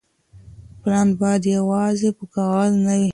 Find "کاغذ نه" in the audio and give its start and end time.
2.35-2.93